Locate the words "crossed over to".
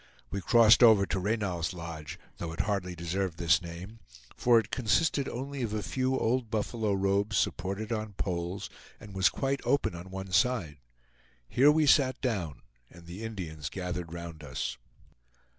0.41-1.19